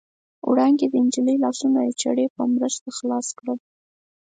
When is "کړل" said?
3.37-3.59